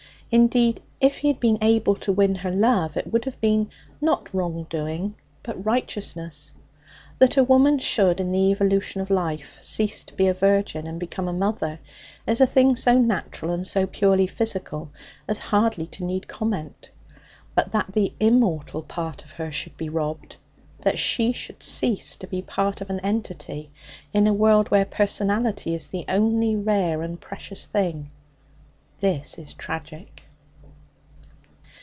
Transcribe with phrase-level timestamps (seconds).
[0.33, 3.69] Indeed, if he had been able to win her love, it would have been,
[3.99, 6.53] not wrong doing, but righteousness.
[7.19, 11.01] That a woman should, in the evolution of life, cease to be a virgin and
[11.01, 11.81] become a mother
[12.25, 14.89] is a thing so natural and so purely physical
[15.27, 16.91] as hardly to need comment;
[17.53, 20.37] but that the immortal part of her should be robbed,
[20.79, 23.69] that she should cease to be part of an entity
[24.13, 28.09] in a world where personality is the only rare and precious thing
[29.01, 30.07] this is tragic.